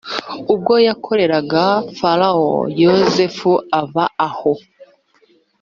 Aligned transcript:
ubwo 0.53 0.73
yakoreraga 0.87 1.65
farawo. 1.99 2.51
yosefu 2.81 3.51
ava 3.79 4.05
aho. 4.27 4.53